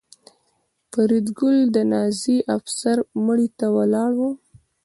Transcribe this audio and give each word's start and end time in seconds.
فریدګل 0.91 1.57
د 1.75 1.77
نازي 1.91 2.37
افسر 2.57 2.97
مړي 3.25 3.47
ته 3.57 3.67
ولاړ 3.75 4.11
و 4.19 4.21